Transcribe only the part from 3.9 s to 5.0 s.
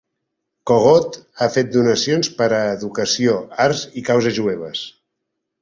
i causes jueves.